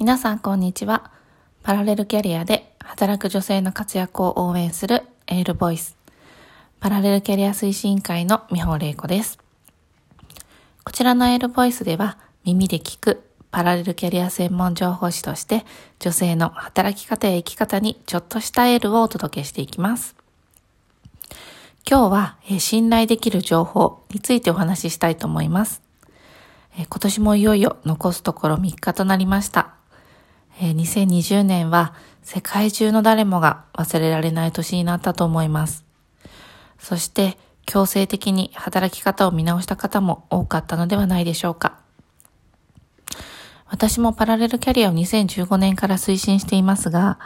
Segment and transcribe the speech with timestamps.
[0.00, 1.10] 皆さんこんにちは。
[1.64, 5.96] パラレルキャリアで働く女性の活躍を応援するエールボイス。
[6.78, 9.40] パラレルキャリア推進会の美穂玲子です。
[10.84, 15.66] こちらのエールボイスでは耳で聞くパラレルキャリア専門情報誌として
[15.98, 20.14] 女性の働き方や生き方にちょっとしたエールをお届けしていきます。
[21.90, 25.82] 今日は、え信頼できる情報についてお話ししたいと思います。
[26.78, 29.77] え今年もいよいよ残すところ3日となりました。
[30.60, 35.84] え2020年は世界中の誰もが忘れられない年になったと思います。
[36.78, 41.78] そして強制的に働き方を見直した方も多かったのではないでしょうか。
[43.66, 47.18] 私もパラレルキャリアを2015年から推進していますが、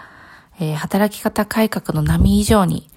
[0.58, 2.88] えー、働き方改革の波以上に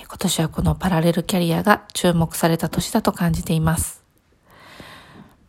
[0.00, 4.04] え、今年はこのパラレルキャリアが注目された年だと感じています。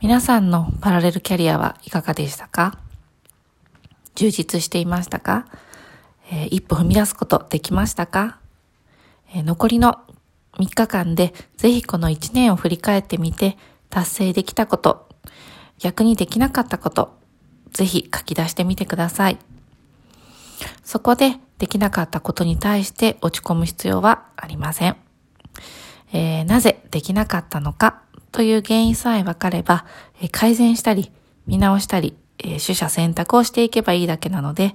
[0.02, 2.89] 皆さんのパラレルキャリアはいかがでしたか？
[4.16, 5.48] 充実していましたか、
[6.32, 8.40] えー、一歩踏み出すことできましたか、
[9.34, 10.00] えー、残りの
[10.58, 13.58] 3日間でぜひこの1年を振り返ってみて
[13.90, 15.08] 達成できたこと、
[15.80, 17.18] 逆にできなかったこと、
[17.72, 19.38] ぜひ書き出してみてください。
[20.84, 24.98] そこでできなかったことに対して落ち込む必要はありません。
[26.12, 28.02] えー、なぜできなかったのか
[28.32, 29.86] という原因さえ分かれば、
[30.22, 31.12] え改善したり
[31.48, 34.74] 見直したりえー、取捨選択をしていけばいいだけなので、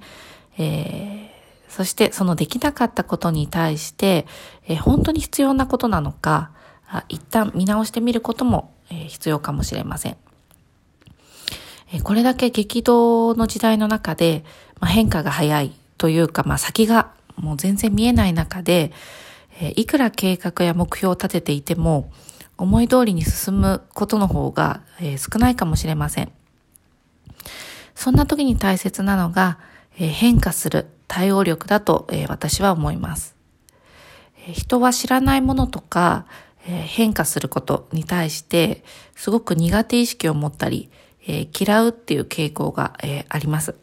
[0.57, 4.25] えー、そしてそのできなかったことに対して、
[4.67, 6.51] えー、本当に必要なことなのか、
[7.09, 10.17] 一旦見直してみることも、えー、必要かもしれません。
[11.91, 14.43] えー、これだけ激動の時代の中で、
[14.79, 18.91] まあ、変化が早いというか、まあ、先がもう全然見えない中で、
[19.59, 22.11] えー、いくら計画や目標を立てていても、
[22.57, 26.31] 思い通りに進むことの方が、えー、少ないかもしれません。
[28.05, 29.57] そんな時に大切なのが、
[29.97, 33.35] え変化する対応力だと、え私は思います。
[34.53, 36.27] 人は知らないものとか、
[36.67, 38.83] え変化することに対して
[39.15, 40.91] すごく苦手意識を持ったり、
[41.25, 43.73] え嫌うっていう傾向が、えあります。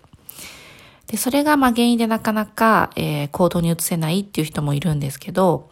[1.08, 5.68] で、それがま原因でなかなか、え行動に移せないっていう人もいるんですけど、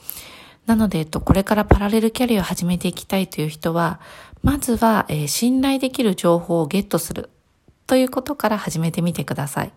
[0.66, 4.00] なので、えっと、これからパラレルキャリアを始めていきたいという人は、
[4.42, 7.30] まずは、え信頼できる情報をゲットする
[7.90, 9.72] ということから始めてみてください。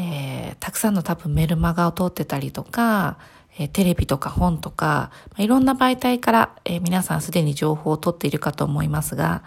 [0.00, 3.18] えー、たくさんの多分メルマガを通ってたりとか、
[3.56, 9.44] えー、テレビとか本とかま、いろんな媒体から、えー、皆さんすでに情報を取っているかと思いますが、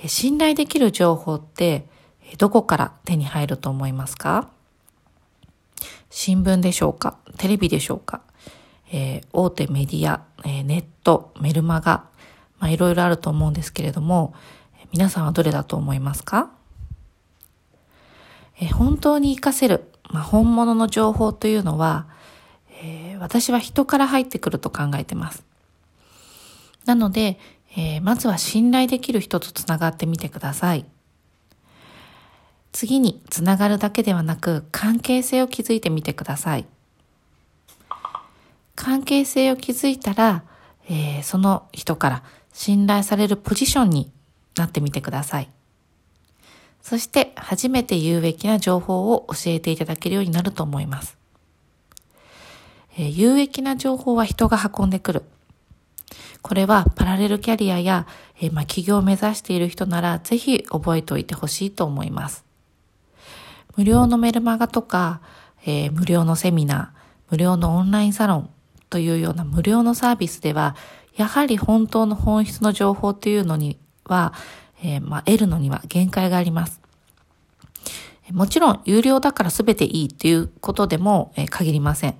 [0.00, 1.88] え信頼できる情報って
[2.30, 4.48] えどこから手に入ると思いますか？
[6.10, 7.18] 新聞でしょうか？
[7.38, 8.20] テレビでしょうか、
[8.92, 12.04] え大手メディア、えネット、メルマガ、
[12.60, 14.32] まあ、いろいろあると思うんですけれども、
[14.92, 16.52] 皆さんはどれだと思いますか？
[18.60, 22.06] え本当に活かせる、まあ、本物の情報というのは、
[22.82, 25.44] えー、私は人から入ってくると考えてます。
[26.84, 27.38] なので、
[27.76, 30.84] えー、まずは信頼できる人とつながってみてください。
[32.72, 36.66] 次につながるだけではなく関係性を築いてみてください。
[38.74, 40.44] 関係性を築いたら、
[40.88, 44.10] えー、その人から信頼されるポジションに
[44.56, 45.50] なってみてください。
[46.82, 51.18] そして初めて有益な情報を教えていただけるようになると思います。
[52.96, 55.22] えー、有益な情報は人が運んでくる。
[56.42, 58.06] これはパラレルキャリアや、
[58.40, 62.44] えー、まあ、企業を目指している人ならぜひ覚えておいてほしいと思います。
[63.76, 65.20] 無料のメルマガとか、
[65.64, 66.98] えー、無料のセミナー、
[67.30, 68.50] 無料のオンラインサロン
[68.90, 70.74] というような無料のサービスでは、
[71.14, 74.32] やはり本当の本質の情報というのには、
[74.82, 76.80] えー、まあ、得るのには限界があります。
[78.32, 82.14] もちろん、有料だから全ていいっていうことでも、えー、限りません。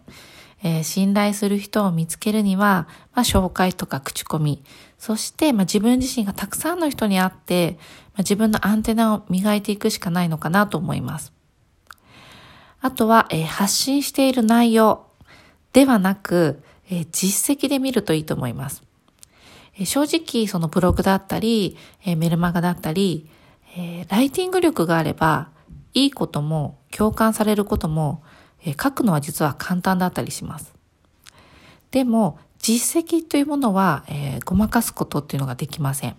[0.62, 4.62] えー、信頼する人を見つけるには、まあ、紹介とか口コミ、
[4.98, 11.32] そして、まあ、自分自身がたくさんの人に会って、まあ、自分のアンテナを磨いていくしかないのかなと思います。
[12.80, 15.06] あとは、えー、発信している内容
[15.72, 18.82] ではなく、えー、実績で見るといいと思います。
[19.84, 23.28] 正直そのブログだったり、メルマガだったり、
[24.08, 25.50] ライティング力があれば、
[25.94, 28.22] いいことも共感されることも、
[28.80, 30.74] 書くのは実は簡単だったりします。
[31.90, 36.16] でも、実績というものは、え、ごまかすことっていうのができません。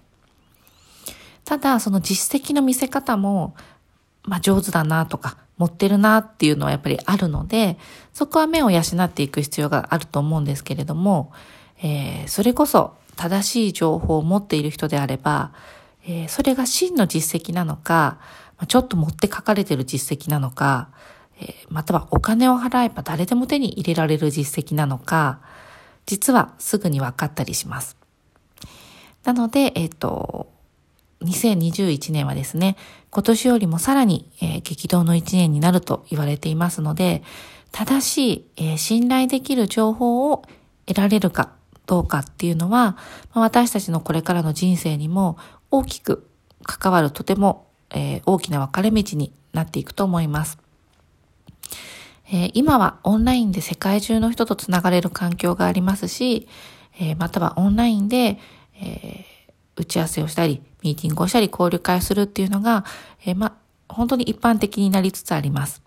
[1.44, 3.56] ただ、その実績の見せ方も、
[4.24, 7.78] まあ、上手だなとか、持ってるなっていうのはやっぱりあるので、
[8.14, 11.34] そこは目を養っていく必要があると思うんですけれども、
[11.82, 15.52] えー、それこそ正しい情報を持っている人であれば、
[16.06, 18.20] えー、それが真の実績なのか、
[18.68, 20.90] ちょっと持って書かれてる実績なのか、
[21.42, 25.40] えまたはお金を払えば誰でも手に入れられる実績なのか、
[26.06, 27.96] 実はすぐに分かったりします。
[29.24, 30.52] なので、えっ、と、
[31.22, 32.78] 2021年はですね、
[33.12, 37.24] 今年よりもさらに、えー、激動の1年になると言われていますので、
[37.72, 40.44] 正しい、えー、信頼できる情報を
[40.86, 41.52] 得られるか
[41.90, 42.98] どうかっていうのは、
[43.34, 45.40] 私たちのこれからの人生にも
[45.72, 46.30] 大きく
[46.62, 50.60] 関わるとても、えー、大きな分かれ道になっていくと思います。
[52.32, 56.48] えー、今はオンラインで世界中の人とつながれる環境がありますし、
[57.00, 58.38] えー、またはオンラインで、
[58.80, 59.26] え
[59.76, 62.86] 打ち合わせをしたり、ミーティングをしたり、交流会をするっていうのが、
[63.26, 63.58] えま、
[63.88, 65.82] 本当に一般的になりつつあります。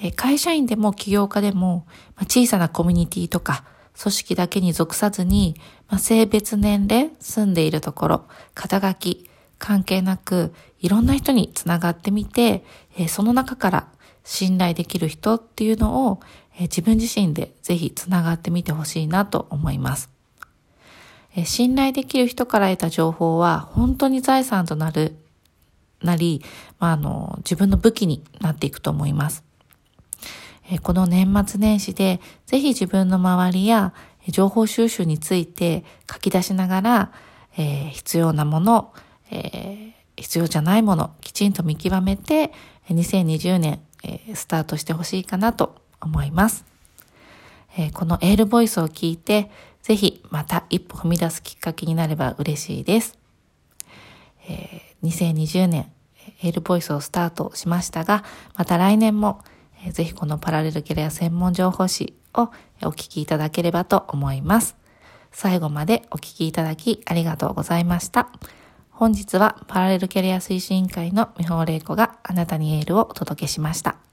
[0.00, 3.64] え会社員でも起業家でも、ま小さなコミュニティとか、
[4.00, 5.56] 組織だけに属さずに、
[5.88, 8.24] まあ性別、年齢、住んでいるところ、
[8.54, 9.28] 肩書き、
[9.58, 12.64] 関係なく、いろんな人につながってみて、
[12.96, 13.88] えその中から
[14.24, 16.20] 信頼できる人っていうのを、
[16.56, 20.10] え自分自身でぜひつながってみてほしいなと思います。
[21.34, 25.16] え信頼できる人から得た情報は本当に財産となる、
[26.02, 26.42] なり、
[26.78, 29.47] まあ、あの、自分の武器になっていくと思います。
[30.70, 33.94] えこの年末年始で、ぜひ自分の周りや
[34.28, 37.12] 情報収集について書き出しながら、
[37.56, 38.92] えー、必要なもの、
[39.30, 42.52] えー、必要じゃないもの、きちんと見極めて、
[42.90, 46.64] 2020年、えー、スタートしてほしいかなと思います。
[47.76, 49.50] えこのエールボイスを聞いて、
[49.82, 53.18] ぜひまた一歩踏み出すきっかけになれば嬉しいです。
[54.48, 55.92] え2020年、
[56.42, 58.24] エールボイスをスタートしましたが、
[58.56, 59.42] また来年も、
[59.84, 62.50] えぜひこのパラレルキャリア専門情報誌を
[62.82, 64.76] お聞きいただければと思います。
[65.30, 68.28] 最後までお聞きいただきありがとうございました。
[68.90, 74.07] 本日はパラレルキャリア推進委員会の美穂玲子があなたにエールをお届けしました。